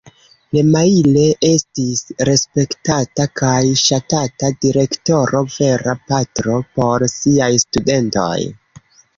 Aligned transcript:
Lemaire 0.57 1.25
estis 1.49 1.99
respektata 2.29 3.27
kaj 3.41 3.59
ŝatata 3.83 4.51
direktoro, 4.65 5.43
vera 5.59 5.97
patro 6.09 6.59
por 6.79 7.07
siaj 7.21 7.53
studentoj. 7.67 8.35